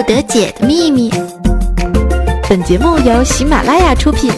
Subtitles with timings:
[0.00, 1.10] 不得解的秘密。
[2.48, 4.32] 本节目由喜马拉雅出品。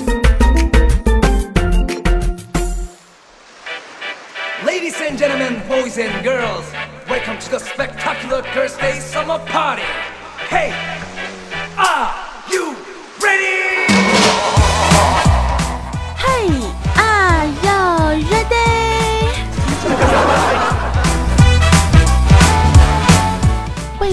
[4.66, 6.64] Ladies and gentlemen, boys and girls,
[7.08, 9.84] welcome to the spectacular Thursday summer party.
[10.50, 10.72] Hey,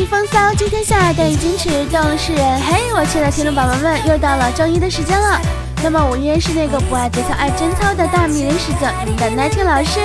[0.10, 2.60] 风骚，今天下的已经是正式人。
[2.62, 5.40] 嘿，我亲爱的听众宝宝们，又到了周一的时间了。
[5.84, 10.00] 那么我依然是那个不爱节操爱贞操的大迷人使者，你们的奶青老师。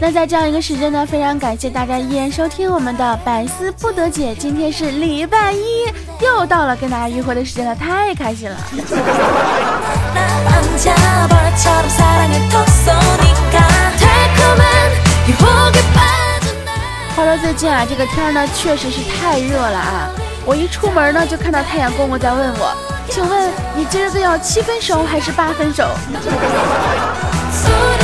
[0.00, 4.34] 那在这样一个时间呢，非常感谢大家依然收听我们的百思不得解。
[4.34, 5.84] 今天是礼拜一，
[6.20, 8.56] 又到了跟大家约会的时间了，太开心了。
[17.14, 20.08] 话说最近啊，这个天呢确实是太热了啊！
[20.46, 22.74] 我一出门呢，就看到太阳公公在问我，
[23.10, 25.86] 请问你今儿个要七分熟还是八分熟？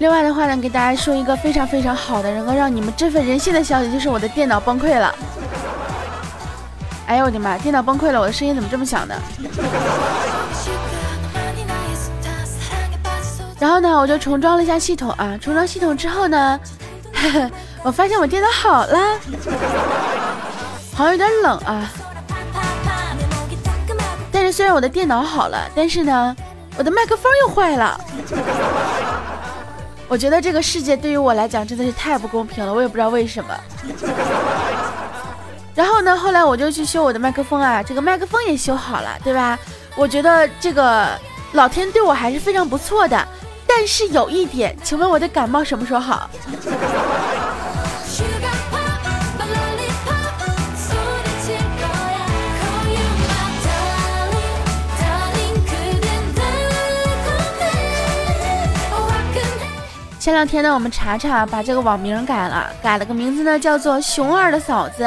[0.00, 5.14] 另外的话呢，给大家说一个非常非常好的，能够让你们振奋人心的消息，就是我的电脑崩溃了。
[7.06, 7.58] 哎呦我的妈！
[7.58, 9.14] 电脑崩溃了，我的声音怎么这么响呢？
[13.58, 15.36] 然后呢，我就重装了一下系统啊。
[15.38, 16.58] 重装系统之后呢，
[17.84, 18.98] 我发现我电脑好了，
[20.94, 21.86] 好像有点冷啊。
[24.32, 26.34] 但是虽然我的电脑好了，但是呢，
[26.78, 28.00] 我的麦克风又坏了。
[30.10, 33.56] 我觉得这个世界对于我来讲真的是太不公平了，我也不知道为什么。
[35.72, 39.56] 然后呢，后来我就去修我的麦克风啊，这个麦克风也修好了，对吧？
[39.94, 41.16] 我觉得这个
[41.52, 43.28] 老天对我还是非常不错的。
[43.68, 46.28] 但是有一点，请问我的感冒什么时候好？
[60.30, 65.02] 前两天呢，我们查查把这个网名改了，改了个名字呢，叫做熊二的嫂子。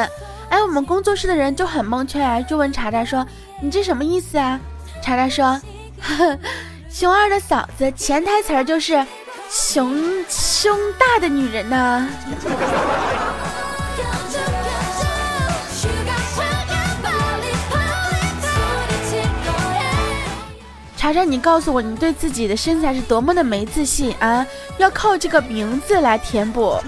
[0.50, 3.26] 哎，我们工作室的人就很蒙圈啊，就问查查说
[3.64, 4.60] ：“你这什么意思啊？”
[5.02, 5.58] 查查说
[6.92, 9.02] ：“熊二的嫂子，潜台词就是
[9.50, 9.98] 熊
[10.28, 12.06] 胸大的女人呢。”
[21.04, 24.48] 查查，你告诉我，你对自己的身材是多么的没自信啊？
[24.78, 26.80] 要靠这个名字来填补。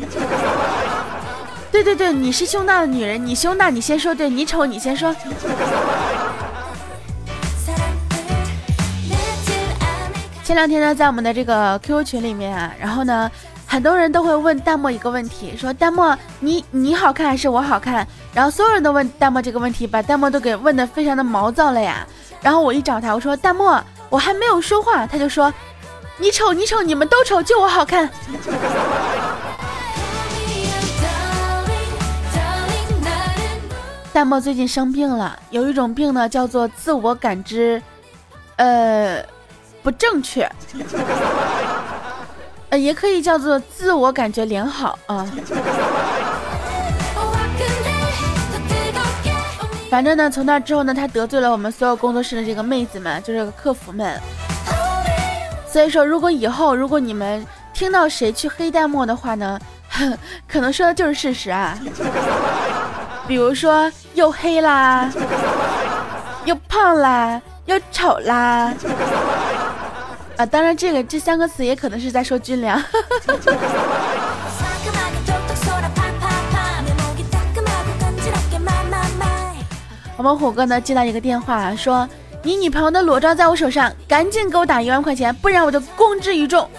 [1.69, 4.15] 对对对，你是胸大的女人，你胸大，你先说。
[4.15, 5.13] 对你丑，你先说。
[10.45, 13.29] 前两天呢，在我们的这个 QQ 群里面啊，然后呢，
[13.67, 18.07] 很多人都会问弹幕一个问题，说弹幕你你好看还是我好看？
[18.33, 22.07] 然后所有人都问弹幕这个问题，把弹幕都给问的非常的毛躁了呀。
[22.41, 23.77] 然后我一找他，我说弹幕。
[24.15, 25.53] 我还没有说话，他就说
[26.17, 28.09] ：“你丑，你丑，你们都丑，就我好看。”
[34.13, 37.83] 弹幕最近生病了，有一种病呢，叫做自我感知，
[38.55, 39.21] 呃，
[39.83, 40.49] 不正确，
[42.69, 45.27] 呃，也可以叫做自我感觉良好啊。
[49.95, 54.19] 反正呢，从那之后呢，他得罪了我们所有工作室的这个妹子们，就是客服们。
[55.66, 59.57] 所以说，如果以后如果你们听到谁去黑弹幕的话呢，
[60.50, 61.79] 可能说的就是事实啊。
[63.25, 65.09] 比如说又黑啦，
[66.44, 68.73] 又胖啦，又丑啦。
[70.35, 72.84] 啊，当然这个这三个词也可能是在说军粮。
[80.17, 82.08] 我们虎哥呢接到一个电话，说
[82.41, 86.70] 你女朋友的裸照在我手上，赶紧给我打一万块钱，不然我就公之于众。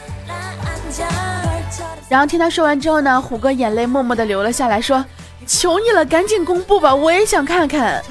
[2.08, 5.04] 然后听他说完之后呢，虎哥眼泪默默的流了下来，说
[5.46, 8.02] 求你了，赶紧公布吧，我也想看看。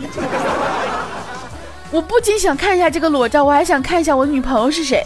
[1.92, 5.06] 我不仅想看一下这个裸照，我还想看一下我女朋友是谁。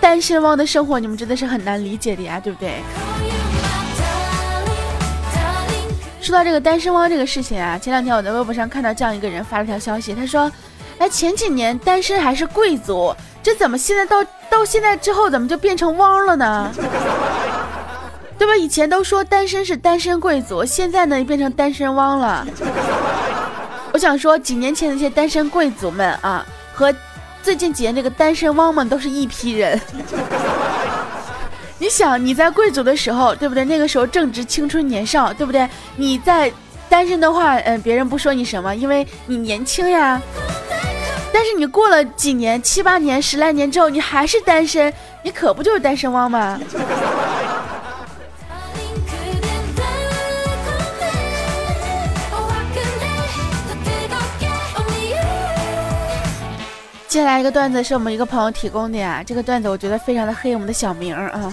[0.00, 2.82] 单身汪的生活，你们真的是很难理解的呀，对不对？
[6.22, 10.50] 说到这个单身汪这个事情啊，前两天我在微博上看到这样一个人发了条消息，他说
[10.98, 16.70] ：“哎，前几年单身还是贵族，这怎么现在到到现在之后怎么就变成汪了呢？”
[18.38, 18.54] 对吧？
[18.56, 22.46] 以前都说单身是单身贵族，现在呢变成单身汪了。
[23.92, 26.94] 我想说，几年前那些单身贵族们啊，和
[27.42, 29.80] 最近几年这个单身汪们都是一批人。
[31.82, 33.64] 你想，你在贵族的时候，对不对？
[33.64, 35.68] 那个时候正值青春年少，对不对？
[35.96, 36.48] 你在
[36.88, 40.22] 单身的话，嗯，别人不说你什么，因为你年轻呀。
[41.32, 44.94] 但是你过了几年，七八年、十来年之后，你还是单身，
[45.24, 46.56] 你可不就是单身汪吗？
[57.12, 61.52] 接下来一个段子是我们一个朋友提供的呀，这个段子我觉得非常的黑我们的小明啊。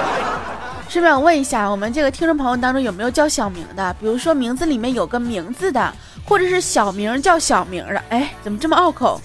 [0.88, 3.94] 顺便我问一下，我们这个听众朋友当中有没有叫小明的？
[4.00, 5.92] 比如说名字里面有个名字的，
[6.24, 8.02] 或者是小名叫小明的。
[8.08, 9.20] 哎，怎么这么拗口？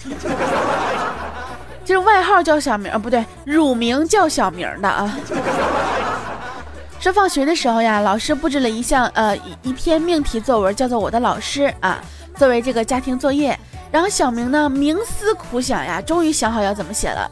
[1.82, 5.18] 就是外号叫小明啊，不对，乳名叫小明的啊。
[7.00, 12.04] 说放学的时候呀，老师布置了一项呃一篇命题作文，叫做《我的老师》啊，
[12.36, 13.58] 作为这个家庭作业。
[13.94, 17.30] 然后小明呢，冥思苦想呀，终于想好要怎么写了。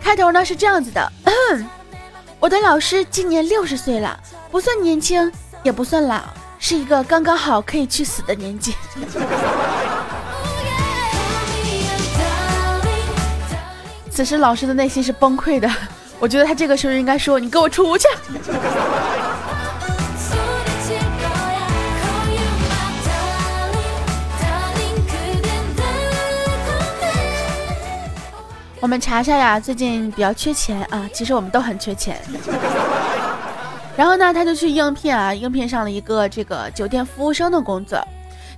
[0.00, 1.12] 开头呢是这样子的：
[2.40, 4.18] 我的老师今年六十岁了，
[4.50, 5.30] 不算年轻，
[5.62, 6.22] 也不算老，
[6.58, 8.74] 是一个刚刚好可以去死的年纪。
[14.10, 15.70] 此时老师的内心是崩溃的，
[16.18, 18.08] 我觉得他这个时候应该说：“你给我出去。”
[28.80, 32.18] 我们查查呀，最近比较缺钱啊，其实我们都很缺钱。
[33.94, 38.02] 然后呢，他就去应聘啊，应聘上了一个这个酒店服务生的工作。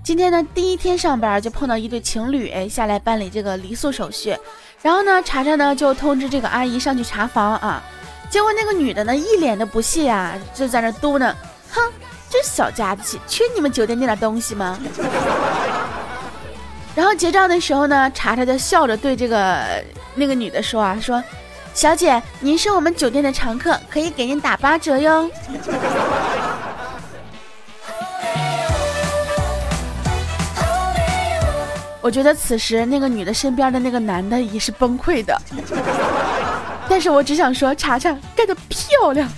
[0.05, 4.37] 今天呢，第一天上班就碰到一对情侣，哎，下来办理这个离宿手续。
[4.81, 7.83] 然后呢，查查呢就通知这个阿姨上去查房啊。
[8.31, 11.35] 结果那个女的呢，一脸的不屑啊，就在那嘟囔
[11.71, 11.83] ：“哼，
[12.31, 14.79] 这小家子气，缺你们酒店那点东西吗？”
[16.95, 19.83] 然后结账的时候呢，查查就笑着对这个
[20.15, 21.23] 那个女的说啊，说
[21.75, 25.31] ：“小姐，您是我们酒店的常客，可以给您打八折哟。”
[32.01, 35.41] 我觉得此时那个女的身边的那个男的也是崩溃的，
[36.89, 39.29] 但是我只想说，查查干得漂亮。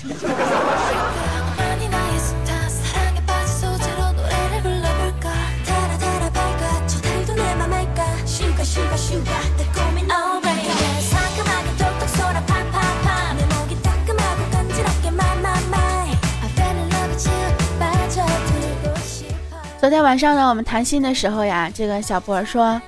[19.85, 22.81] 昨天晚上呢，我们谈心的时候呀，这个小博说：“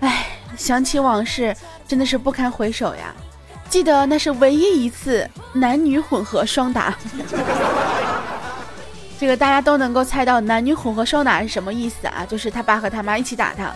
[0.00, 1.56] 哎，想起往事，
[1.88, 3.04] 真的是不堪回首呀。
[3.70, 6.94] 记得那是唯一一次男女混合双打。
[9.18, 12.26] 这个大家都能够猜到，男女混合双打是什么意思啊？
[12.28, 13.72] 就是他爸和他妈一起打他。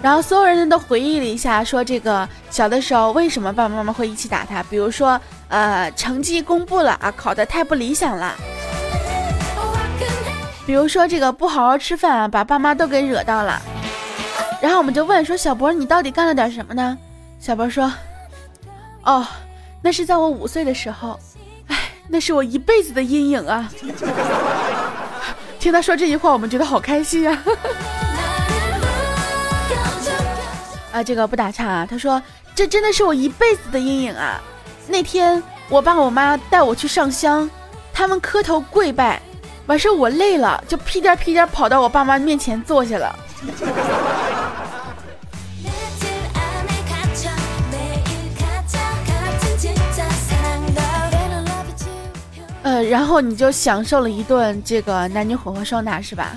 [0.00, 4.62] 然后所有人都回忆了一下，说这个小的时候为什么爸爸妈妈会一起打他？
[4.70, 8.32] 比如说，呃，成绩公布了啊，考得太不理想了。”
[10.70, 13.60] 比如说这个不好好吃饭啊，把爸妈都给惹到了，
[14.62, 16.96] 然后我们就问说小博你到底干了点什么呢？
[17.40, 17.92] 小博说，
[19.02, 19.26] 哦，
[19.82, 21.18] 那是在我五岁的时候，
[21.66, 21.76] 哎，
[22.06, 23.68] 那是我一辈子的阴影啊。
[25.58, 27.36] 听他说这句话，我们觉得好开心呀。
[30.94, 32.22] 啊，这个不打岔啊，他说
[32.54, 34.40] 这真的是我一辈子的阴影啊。
[34.86, 37.50] 那天我爸我妈带我去上香，
[37.92, 39.20] 他们磕头跪拜。
[39.70, 43.16] 完事我累了，就屁颠屁颠跑到我爸妈面前坐下了。
[52.64, 56.32] 呃，然后你就享受了一顿这个男女混合双打是吧？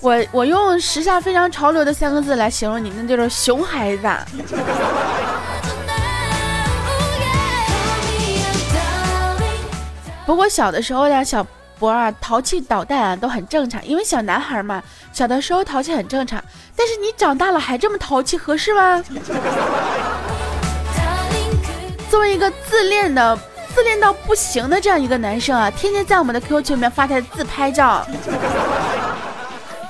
[0.00, 4.06] 我我用时下非常潮流的三个字来形容你，那就是熊孩子。
[10.24, 11.46] 不过小的时候呀，小
[11.78, 16.42] 博啊淘气捣蛋啊都很正常，因为小男孩嘛，小的时候淘气很正常。
[16.76, 19.02] 但是你长大了还这么淘气，合适吗？
[22.08, 23.36] 作为一个自恋的、
[23.74, 28.06] 自恋到不行的这样一个男生啊，天天在我们的 QQ 群里面发他的自拍照。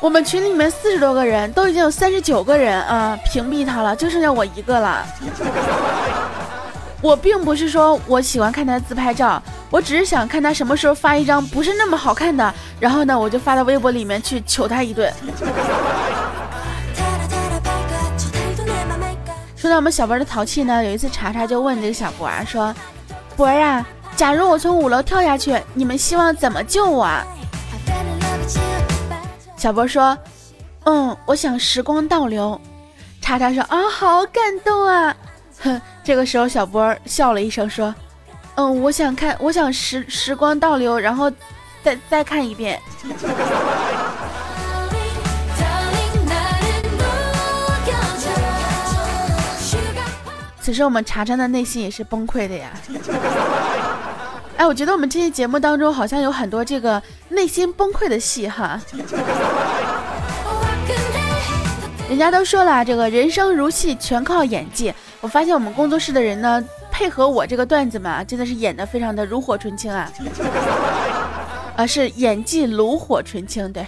[0.01, 5.07] 我们群里面四十多个人，都已经有三十九个人啊屏蔽他了，就剩下我一个了。
[7.03, 15.13] 我并不是说我喜欢看他的自拍照，我只是想看他什么时候发一张不是那么好看的，然后呢，我就发到微博里面去求他一顿。
[19.57, 22.73] 说到我们小博的淘气呢，有一次查查就问这个小博啊，说
[23.37, 23.85] ：“博啊，
[24.17, 27.09] 假如我从五楼跳下去，你们希望怎么救我？”
[29.57, 30.17] 小博说
[30.87, 32.61] ：“嗯，我想时光倒流。”
[33.21, 35.15] 查查说：“啊，好感动啊！”
[35.63, 37.95] 哼， 这个时候小波笑了一声说
[38.57, 41.31] ：“嗯，我想看，我想时时光倒流，然后
[41.83, 42.81] 再再看一遍。”
[50.61, 52.71] 此时我们茶茶的内心也是崩溃的呀。
[54.57, 58.81] 哎，我觉得我们这些节目当中好像有很多这个内心崩溃的戏哈。
[62.13, 64.93] 人家都说了，这个人生如戏，全靠演技。
[65.23, 70.13] 我发现我们工作室的人呢，配合我这个段子嘛，真的是演的非常的炉火纯青啊。
[71.75, 73.87] 啊，是演技炉火纯青，对。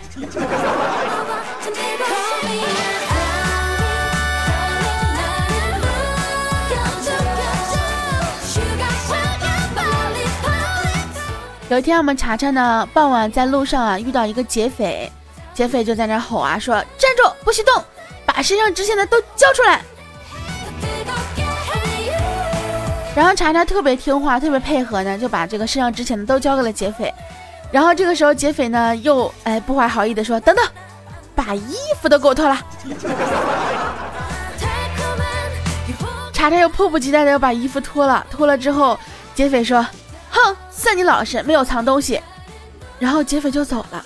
[11.68, 15.12] 有一天，我们查查呢，傍晚在路上啊遇到一个劫匪，
[15.52, 17.84] 劫匪就在那吼啊，说站住，不许动，
[18.34, 19.80] 把身上值钱的都交出来。
[23.14, 27.14] 然后查查特别听话，特别配合呢，就把这个身上值钱的都交给了劫匪。
[27.70, 30.66] 然后这个时候劫匪呢又哎不怀好意的说，等等，
[31.34, 32.58] 把衣服都给我脱了。
[36.32, 38.98] 查查又迫不及待的要把衣服脱了，脱了之后，
[39.34, 39.86] 劫匪说。
[40.30, 42.20] 哼，算你老实，没有藏东西。
[42.98, 44.04] 然后劫匪就走了。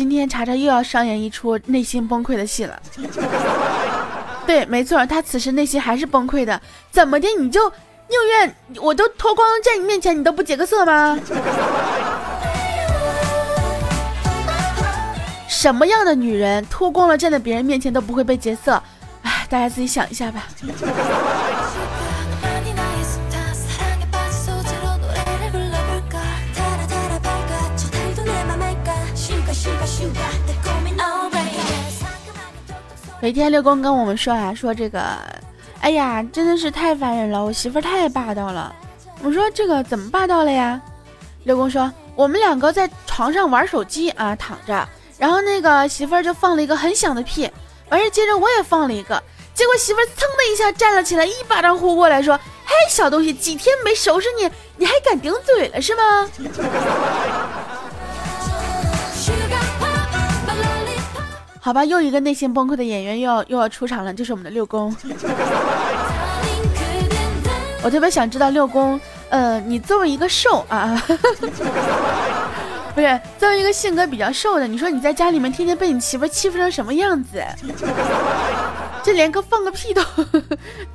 [0.00, 2.80] 今天查查又要上演一出内心崩溃的戏了。
[4.46, 6.58] 对，没错，他此时内心还是崩溃的。
[6.90, 7.68] 怎么的，你就
[8.08, 11.18] 宁愿我都脱光在你面前，你都不劫个色吗？
[15.46, 18.82] 什么样的女人脱光了站在别人面前都不会被劫色？
[19.22, 20.46] 哎，大家自己想一下吧。
[33.22, 35.02] 有一天，六公跟我们说啊，说这个，
[35.82, 38.74] 哎呀，真的是太烦人了，我媳妇太霸道了。
[39.22, 40.80] 我说这个怎么霸道了呀？
[41.44, 44.88] 六公说，我们两个在床上玩手机啊，躺着。
[45.18, 47.50] 然后那个媳妇儿就放了一个很响的屁，
[47.90, 49.22] 完事接着我也放了一个，
[49.52, 52.34] 结果媳妇儿噌的一下站了起来，一巴掌呼过来，说
[52.64, 56.26] ：“嘿，小东西，几天没收拾你，你还敢顶嘴了是吗？”
[61.60, 64.96] 好吧，又一个内心崩溃的演员又要又要出场了，就是我们的六公。
[67.82, 71.00] 我特别想知道六公，呃，你作为一个瘦啊。
[72.92, 77.40] 不是作为一个性格比较瘦的，你说你在家里面天天被你媳妇欺负成什么样子？
[79.04, 80.02] 这连个放个屁都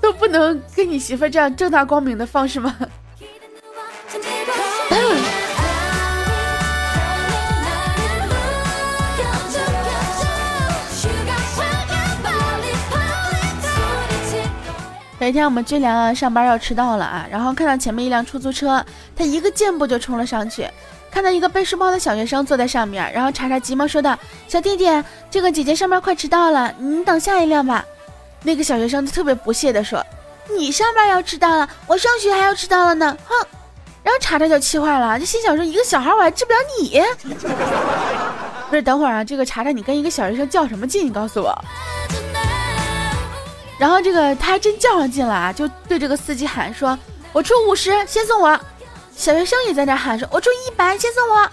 [0.02, 2.76] 都不能跟你媳妇这样正大光明的放是吗？
[15.26, 20.70] 有一天我们军良啊上班要迟到了啊，然后看到前面一辆出租车，他一个箭步就冲了上去。
[21.10, 24.16] 看到一个背书包的小学生坐在上面，然后查查急忙说道
[24.48, 24.86] ：“小弟弟，
[25.32, 27.84] 这个姐姐上班快迟到了，你等下一辆吧。”
[28.44, 30.06] 那个小学生特别不屑地说
[30.56, 33.48] ：“你上班要迟到了，我上学还要迟到了呢。”哼！
[34.04, 37.02] 然后查查就气坏了，就心想说：“一个小孩我还治不了你。”
[38.70, 41.04] 不是，等会儿啊，这个查查，你跟一个小学生较什么劲？
[41.08, 41.52] 你告诉我。
[43.78, 46.98] 然后这个他还真较上劲了啊，就对这个司机喊说
[47.34, 48.60] ：“我出五十，先送我。”
[49.16, 51.50] 小学生也在那喊说：“我出一百，先送我。”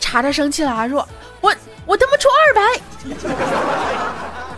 [0.00, 1.06] 查查生气了啊，说
[1.40, 2.62] ：“我我他妈出二百。”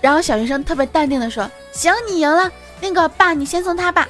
[0.00, 2.50] 然后小学生特别淡定的说：“行，你赢了。
[2.80, 4.06] 那个爸，你先送他吧。”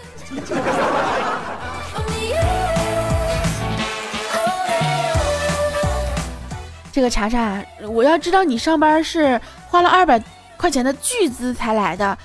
[6.93, 10.21] 这个查查，我要知道你上班是花了二百
[10.59, 12.19] 块钱的巨资才来的，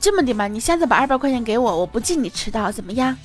[0.00, 3.16] 这么的吧，你下次把二百块钱给我，我不记你迟到，怎么样？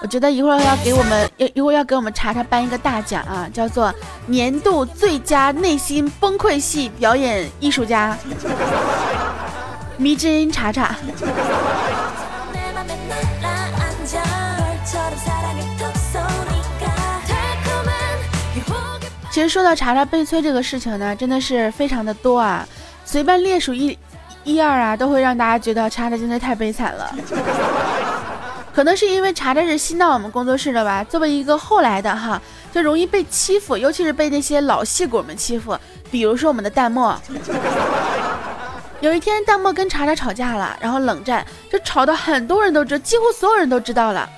[0.00, 3.92] 我觉得一会儿要给我们，一一会儿要给我们查查颁一个大奖啊，叫做
[4.26, 8.16] 年度最佳内心崩溃系表演艺术家，
[9.96, 10.96] 迷之音查查。
[19.38, 22.66] 其实说到查查被催这个事情呢，真的是非常的多啊，
[23.04, 23.96] 随便列数一。
[24.42, 27.14] 一二啊，都会让大家觉得查查真的太悲惨了。
[28.74, 32.42] 可能是因为查查是新到我们工作室的吧，作为一个后来的哈，
[32.72, 35.78] 就容易被欺负，尤其是被那些老戏骨们欺负。
[36.10, 37.14] 比如说我们的弹幕，
[38.98, 44.28] 有一天弹幕跟查查吵架了，然后冷战，就吵到很多人都知，几乎所有人都知道了。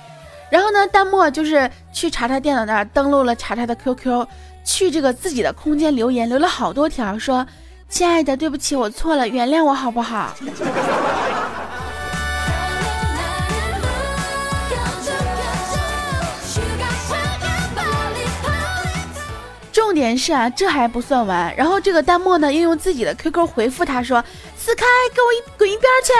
[0.51, 4.27] 然后呢，弹幕就是去查查电脑那儿登录了查查的 QQ，
[4.63, 7.45] 去这个自己的空间留言，留了好多条，说
[7.89, 10.35] ：“亲爱的，对不起，我错了，原谅我好不好？”
[19.71, 24.23] 重点是啊，这还不算完，然后这个弹幕呢，又用自己的 QQ 回复他说
[24.57, 26.13] ：“撕开，给我一滚一边去！”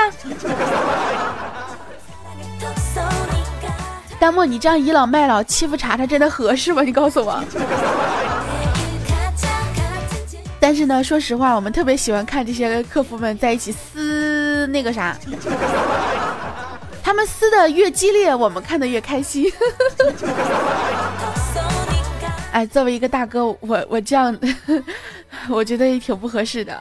[4.21, 6.83] 弹幕，你这样倚老卖老欺负查查，真的合适吗？
[6.83, 7.43] 你告诉我。
[10.59, 15.17] 但是呢，说实话，我们特别喜欢看这些客服们在一起撕那个啥，
[17.01, 19.51] 他们撕的越激烈，我们看的越开心。
[22.51, 24.37] 哎，作为一个大哥，我我这样，
[25.49, 26.79] 我觉得也挺不合适的。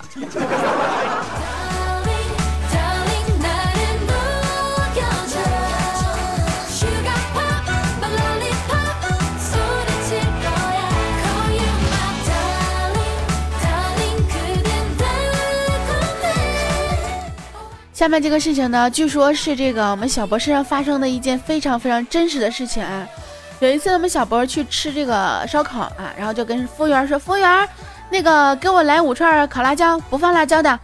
[18.00, 23.06] 下面这个事情呢，据说是这个我们小博身上发生的一件非常非常真实的事情啊。
[23.58, 27.68] 有一次我们小博去吃这个烧烤啊，然后就跟服务员说：“服务员，
[28.08, 30.80] 那个给我来五串烤辣椒，不放辣椒的。”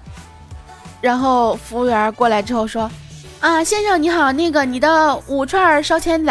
[1.00, 2.82] 然后服务员过来之后说
[3.40, 6.30] ：“啊，先生你好，那个你的五串烧签子。”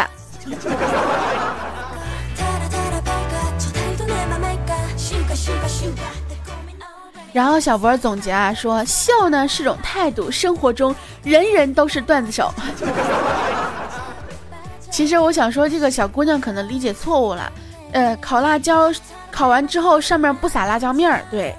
[7.36, 12.50] 然后小博总结啊说：“笑呢是种态度，生活中人人都是段子手。
[14.90, 17.52] ”其实我想说，这个小姑娘可能理解错误了。
[17.92, 18.90] 呃，烤辣椒，
[19.30, 21.54] 烤完之后上面不撒辣椒面儿，对。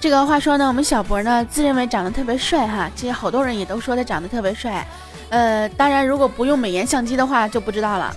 [0.00, 4.86] 这个话说呢，我们小博呢自认为长得特别帅哈，其实好多人也都说他长得特别帅，
[5.28, 8.16] 呃，当然如果不用美颜相机的话就不知道了。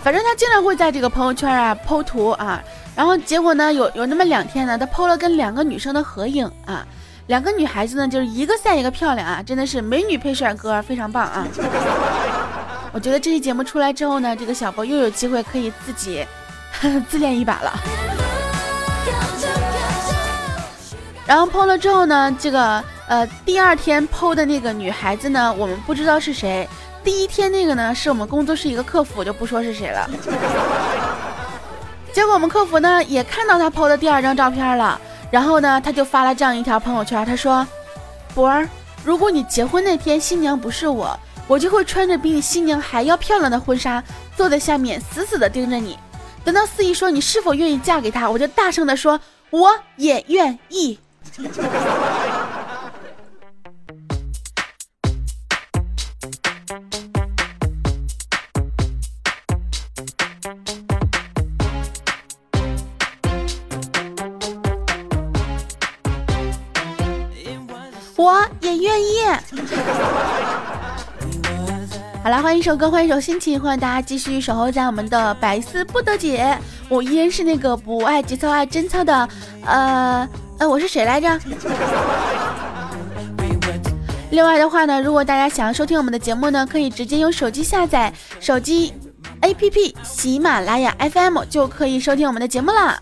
[0.00, 2.62] 反正他经常会在这个朋友圈啊剖图啊，
[2.94, 6.86] 然后结果呢有有那么两天呢，他剖了跟两个女生的合影啊，
[7.26, 11.44] 两个女孩子呢就是一个赛一个漂亮啊，真的是美女配帅哥，非常棒啊。
[12.92, 16.24] 我觉得这期节目出来之后呢，这个小博又有机会可以自己
[17.10, 17.72] 自恋一把了。
[21.32, 26.68] 然后剖了之后呢，这个呃第二天剖的那个女孩子呢，我们不知道是谁。
[27.02, 30.10] 第一天那个呢，是我们工作室一个客服，就不说是谁了。
[32.12, 37.66] 结果我们客服呢也看到他剖的第二张照片了，然后呢他就发了这样一条朋友圈，他说
[38.36, 38.68] ：“博儿，
[39.02, 44.04] 如果你结婚那天新娘不是我，我就会穿着比你新娘还要漂亮的婚纱，
[44.36, 45.98] 坐在下面死死的盯着你。
[46.44, 49.18] 等到司仪说你是否愿意嫁给他，我就大声的说
[49.48, 50.98] 我也愿意。”
[68.16, 69.24] 我也愿意。
[72.22, 76.56] 好了，换一首歌，换一首心情，欢迎大家继续守候在我们的百思不得解。
[76.88, 79.28] 我依然是那个不爱节操爱贞操的，
[79.64, 80.28] 呃。
[80.68, 81.38] 我是谁来着？
[84.30, 88.94] 另外的话呢，如果大家想要收听我们的节目呢，可以直接用手机下载手机
[89.42, 92.98] APP 喜马拉雅 FM 就可以收听我们的节目了。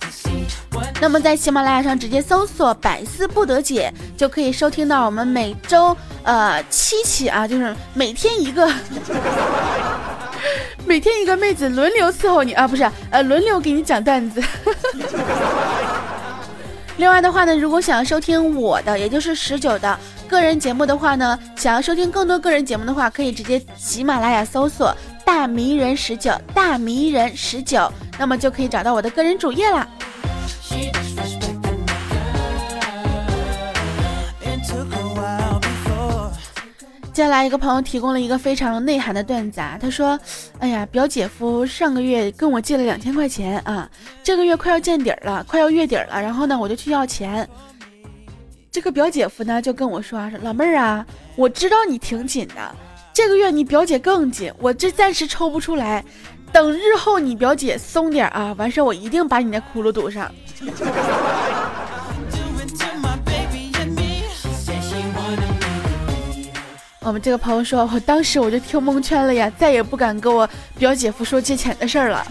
[1.01, 8.71] 那么在喜马拉雅上直接搜索“百思不得解”，就可以收听到我们每周呃七期啊，就是每天一个，
[10.85, 14.43] 每天一个妹子轮流伺候你啊，不是呃轮流给你讲段子。
[17.01, 29.89] 另外的话呢，如果想要收听我的，也就是十九的个人节目的话呢，想要收听更多个人节目的话，可以直接喜马拉雅搜索“大迷人十九”，大迷人十九，那么就可以找到我的个人主页了。
[37.21, 40.19] 接下来一个朋友提供了一个非常内涵的段子啊，他说
[40.59, 43.87] ：“哎呀，表姐夫上个月跟我借了两千块钱啊，
[44.23, 47.47] 这个月快要见底儿了，快要月底了，然后呢，我就去要钱，
[48.73, 51.05] 这个表姐夫呢就跟我说说老妹儿啊，
[51.37, 52.75] 我知道你挺紧的，
[53.13, 56.03] 这个月你表姐更紧，我这暂时抽不出来，
[56.51, 60.33] 等日后你表姐松点啊，完事儿我一定把你那窟窿堵上。
[67.03, 70.47] 我们这个朋友说，我当时我就听蒙圈了呀，再也不敢跟我
[70.79, 72.27] 表姐夫说借钱的事儿了。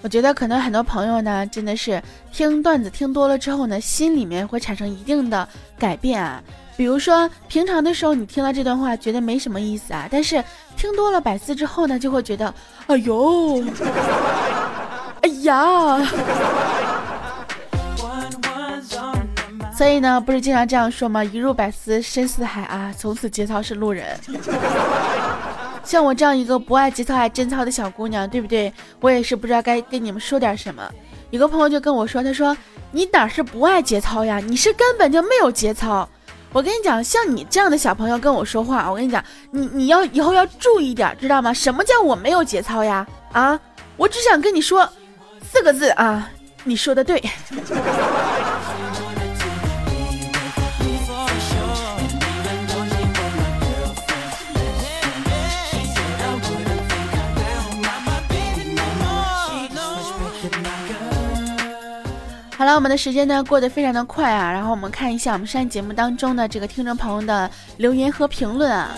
[0.00, 2.00] 我觉得可能很多朋友呢，真的是
[2.32, 6.40] 听段子听多了之后呢，心里面会产生一定的改变啊。
[6.76, 10.42] 比如说平常的时候，你听到这段话觉得没什么意思啊，但是
[10.76, 12.54] 听多了百思之后呢，就会觉得，
[12.86, 13.64] 哎呦，
[15.22, 15.98] 哎呀。
[19.76, 21.24] 所以呢，不是经常这样说吗？
[21.24, 24.06] 一入百思深似海啊，从此节操是路人。
[25.82, 28.72] 像我这样一个不爱节操爱贞操的小姑娘，对不对？
[29.00, 30.88] 我也是不知道该跟你们说点什么。
[31.30, 32.56] 有个朋友就跟我说，他说
[32.92, 34.38] 你哪是不爱节操呀？
[34.38, 36.08] 你是根本就没有节操。
[36.52, 41.52] 我跟你讲，像你这样的小朋友跟我说话，我跟你讲，你你要以后要注意点，知道吗？
[41.52, 43.06] 什么叫我没有节操呀？
[43.32, 43.58] 啊，
[43.96, 44.88] 我只想跟你说
[45.50, 46.30] 四个字啊，
[46.62, 47.20] 你说的对。
[62.62, 68.90] 好了，我们的时间呢过得非常的快啊，然后我们看一下我们上节目当中的这个听众朋友的留言和评论啊，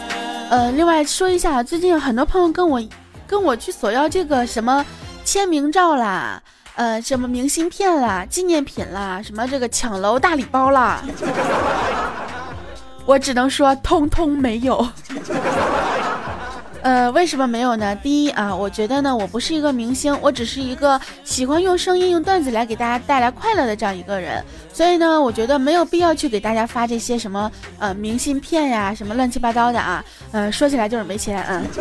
[0.50, 2.78] 呃，另外说一下，最近有很多朋友跟我
[3.26, 4.84] 跟我去索要这个什么
[5.24, 6.42] 签名照啦，
[6.74, 11.02] 呃，什么明信片啦、纪念品啦，什么这个抢楼大礼包啦，
[13.06, 14.86] 我只能说通通没有。
[16.84, 17.96] 呃，为什么没有呢？
[17.96, 31.64] 第一啊，我觉得呢，我不是一个明星，我只是一个喜欢用声音、用段子来给大家带来快乐的这样一个人，所以呢，我觉得没有必要去给大家发这些什么呃明信片呀，什么乱七八糟的啊，嗯，说起来就是没钱，嗯。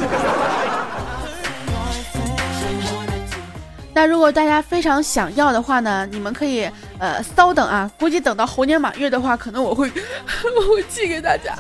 [3.94, 6.66] 那如果大家非常想要的话呢，你们可以
[6.98, 11.54] 呃稍等啊，估计等到猴年马月的话，可能我会 我会寄给大家。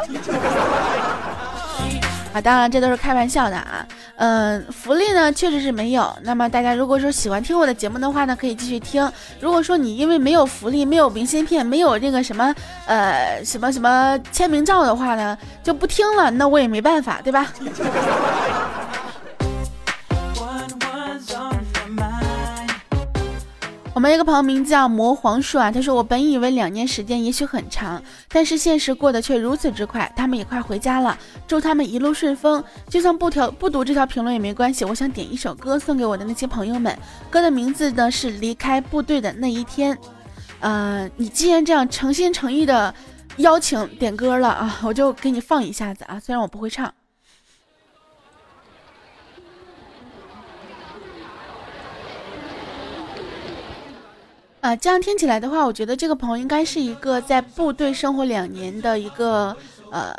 [2.33, 6.11] 啊，当然这都是开玩笑的啊，嗯，福利呢确实是没有。
[6.23, 9.07] 那么大家如果说喜欢听我的节目的话呢，可以继续听。
[9.39, 12.53] 如果说你因为没有福利、没有明信片、没有这个什么
[12.87, 17.47] 呃什么什么签名照的话呢，就不听了，那我也没办法，对吧？
[23.93, 30.11] 我们一个朋友名字叫魔黄树啊，他说我本以为两年时间也许很长，但是现实过得却如此之快。
[30.15, 31.15] 他们也快回家了，
[31.47, 32.63] 祝他们一路顺风。
[32.89, 36.97] 就算不条不读这条评论也没关系，我想点一首歌送给我的那些朋友们，
[37.29, 39.95] 歌的名字呢是离开部队的那一天。
[40.59, 42.91] 呃，你既然这样诚心诚意的
[43.37, 46.91] 邀请点歌了啊，我就给你放一下子啊，虽然我不会唱。
[54.63, 59.53] 啊，这样听起来的话，我觉得这个朋友应该是一个在部队生活两年的一个
[59.91, 60.15] 呃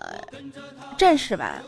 [0.98, 1.62] 战士吧，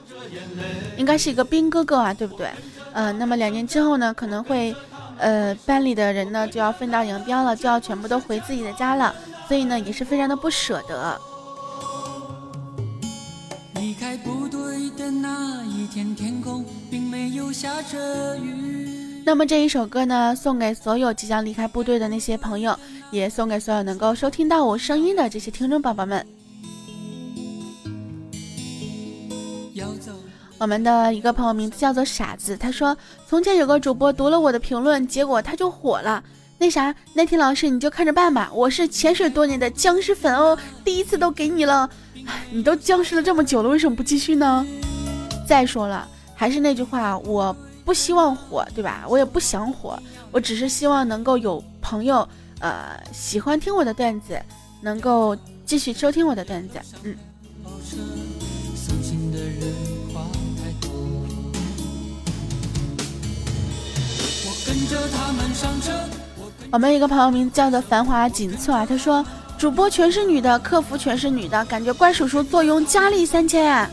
[0.99, 2.51] 应该是一个兵哥哥啊，对不对？
[2.93, 4.77] 嗯，那么两年之后呢，可能会
[5.17, 9.15] 呃班里的人呢就要分道扬镳了，就要全部都回自己的家了，
[9.49, 11.19] 所以呢也是非常的不舍得。
[13.77, 18.96] 离开部队的那一天，天空并没有下着雨。
[19.27, 22.79] 那么这一首歌呢，送给所有即将离开部队的那些朋友，
[23.11, 26.25] 也送给所有能够收听到我声音的这些听众宝宝们。
[30.59, 36.23] 我们的一个朋友名字叫做傻子，他说：从前有个主播读了我的评论，结果他就火了。
[36.57, 38.49] 那啥，那天老师你就看着办吧。
[38.55, 41.91] 我是潜水多年的僵尸粉哦，第一次都给你了。
[42.53, 44.65] 你都僵尸了这么久了，为什么不继续呢？
[45.49, 47.55] 再说了，还是那句话，我。
[47.87, 49.05] 不希望火，对吧？
[49.09, 49.97] 我也不想火，
[50.33, 54.37] 我只是希望能够有朋友，呃，喜欢听我的段子，
[54.83, 56.81] 能够继续收听我的段子。
[57.05, 57.17] 嗯。
[66.73, 69.25] 我们一个朋友名字叫做繁华锦簇啊，他说
[69.57, 73.89] 主播全是女的，客服全是女的，感觉怪叔叔坐拥佳丽三千。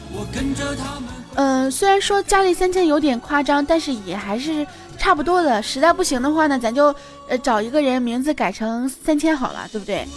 [1.36, 4.66] 嗯，虽然说佳丽三千有点夸张，但是也还是
[4.98, 5.62] 差不多的。
[5.62, 6.94] 实在不行的话呢，咱就
[7.28, 10.08] 呃找一个人名字改成三千好了，对不对？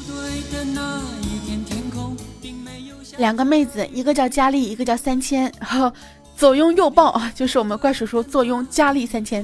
[3.19, 5.91] 两个妹子，一个叫佳丽，一个叫三千，然 后
[6.37, 9.43] 左拥右抱啊， 就是我们怪叔叔坐拥佳丽三千。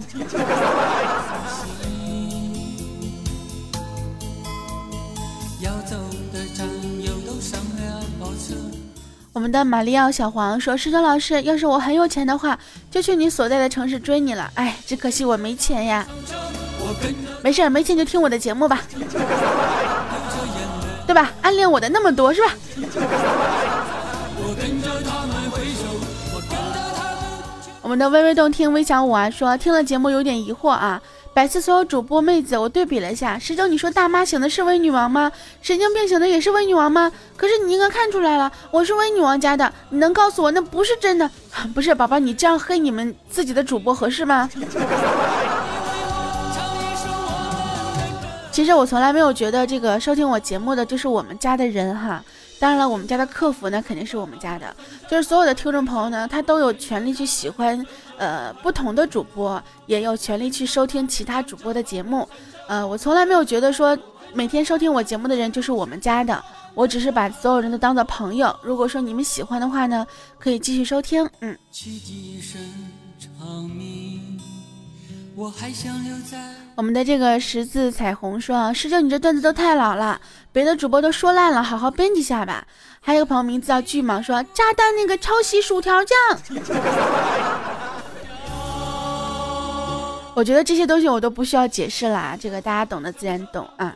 [9.42, 12.56] 我们的马里奥小黄说：“师兄老师，要是我很有钱的话，
[12.92, 14.48] 就去你所在的城市追你了。
[14.54, 16.06] 哎，只可惜我没钱呀。
[17.42, 18.80] 没事，没钱就听我的节目吧，
[21.08, 21.32] 对吧？
[21.42, 22.52] 暗恋我的那么多，是吧？”
[27.82, 31.02] 我们的微微动听微小五啊说：“听了节目有点疑惑啊。”
[31.34, 35.32] 百思所有主播妹子，我对比了一下，师兄，你说大妈醒的是伪女王吗？
[35.62, 37.10] 神经病醒的也是伪女王吗？
[37.36, 41.30] 可是你应该看出来了，我是伪女王家的，你能告诉我那不是真的？
[41.74, 44.50] 不是，宝宝，你这样黑你们自己的主播合适吗？
[48.52, 52.22] 其实我从来没有觉得这个收听我节目的就是我们家的人哈。
[52.60, 54.76] 当然了，我们家的客服呢肯定是我们家的，
[55.10, 57.84] 就是所有的听众朋友呢，他都有权利去喜欢，
[58.22, 62.28] 呃，不同的主播，也有权利去收听其他主播的节目，
[62.68, 63.98] 呃，我从来没有觉得说
[64.32, 66.40] 每天收听我节目的人就是我们家的，
[66.72, 68.56] 我只是把所有人都当做朋友。
[68.62, 70.06] 如果说你们喜欢的话呢，
[70.38, 71.58] 可以继续收听，嗯。
[75.34, 76.38] 我还想留在
[76.76, 80.20] 我们的这个十字彩虹说：“师兄，你这段子都太老了，
[80.52, 82.64] 别的主播都说烂了，好好编辑下吧。”
[83.00, 86.16] 还有个朋友名字叫巨蟒说：“炸弹那个抄袭薯条酱。”
[90.34, 93.94] 我觉得这些东西我都不需要解释啦，这个大家懂的自然懂啊。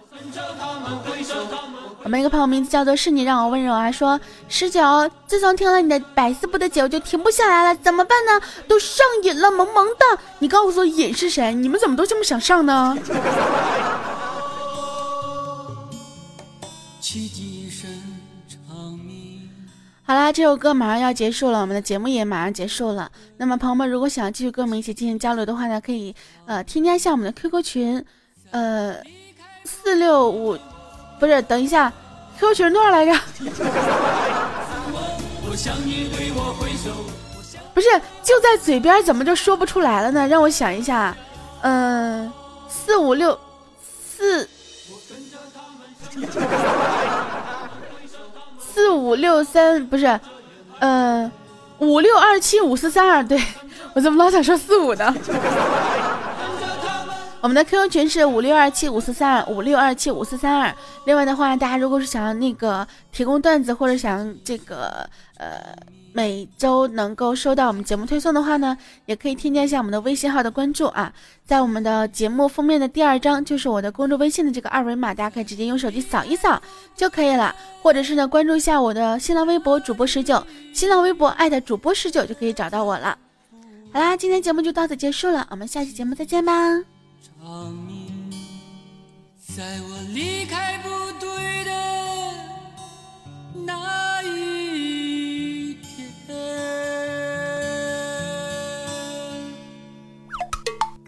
[2.03, 4.81] 我们一个朋友名字叫做是你让我温柔啊，说十九，
[5.27, 8.41] 自从听了你的百思不得解，我就停不下来了，怎么办呢？
[8.69, 10.19] 都上瘾了，萌萌的。
[10.39, 11.53] 你告诉我瘾是谁？
[11.55, 12.97] 你们怎么都这么想上呢？
[20.09, 23.11] 好啦，这首歌马上要结束了，我们的节目也马上结束了。
[23.39, 26.15] 那么朋友们，如果想继续跟我们一起进行交流的话呢，可以
[26.47, 28.05] 呃添加一下我们的 QQ 群，
[28.53, 28.95] 呃
[29.65, 30.57] 四六五。
[31.19, 31.93] 不是，等一下
[32.39, 33.13] ，QQ 群多少来着？
[37.75, 37.89] 不是，
[38.23, 40.29] 就在嘴边，怎么就说不出来了呢？
[40.29, 41.17] 让我想一下，
[41.63, 42.33] 嗯，
[42.69, 43.37] 四五六
[43.83, 44.49] 四
[48.77, 50.21] 四五六三，不是，
[50.81, 51.33] 嗯，
[51.79, 53.41] 五六二七五四三二，对
[53.97, 55.15] 我怎么老想说四五呢？
[57.41, 60.71] 我们的 QQ 群是五六二七五四三二五六二七五四三二。
[61.07, 65.09] 另外的话，大家如果是想要那个提供段子，或者想这个
[65.39, 65.75] 呃
[66.17, 68.75] 每周能够收到我们节目推送的话呢，
[69.05, 71.13] 也可以添加一下我们的微信号的关注啊。
[71.45, 76.59] 在我们的节目封面的第二张就是我的公众微信的这个二维码，大家可以直接用手机扫一扫
[76.95, 77.55] 就可以了。
[77.83, 83.19] 或者是呢，关注一下我的新浪微博主播十九，新浪微博艾特主播十九就可以找到我了。
[83.93, 86.53] 好啦，今天节目就到此结束了，我们下期节目再见吧。
[89.55, 90.76] 在我离开